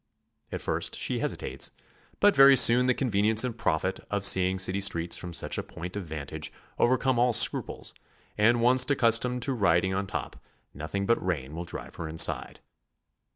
At 0.51 0.63
first 0.63 0.95
she 0.95 1.19
hesitates, 1.19 1.75
but 2.19 2.35
very 2.35 2.55
soon 2.57 2.87
the 2.87 2.95
convenience 2.95 3.43
and 3.43 3.55
profit 3.55 3.99
of 4.09 4.25
seeing 4.25 4.57
city 4.57 4.81
streets 4.81 5.15
from 5.15 5.31
such 5.31 5.59
a 5.59 5.63
point 5.63 5.95
of 5.95 6.05
vantage 6.05 6.51
overcome 6.79 7.19
all 7.19 7.33
scruples, 7.33 7.93
and 8.35 8.61
once 8.61 8.89
accustomed 8.89 9.43
to 9.43 9.53
riding 9.53 9.93
on 9.93 10.07
top, 10.07 10.37
nothing 10.73 11.05
but 11.05 11.23
rain 11.23 11.53
will 11.55 11.65
drive 11.65 11.93
her 11.97 12.07
inside. 12.07 12.61